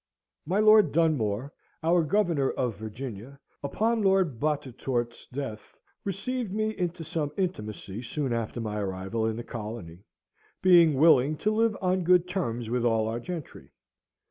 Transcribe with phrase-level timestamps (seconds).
[0.47, 1.53] My Lord Dunmore,
[1.83, 8.59] our Governor of Virginia, upon Lord Bottetourt's death, received me into some intimacy soon after
[8.59, 9.99] my arrival in the colony,
[10.59, 13.73] being willing to live on good terms with all our gentry.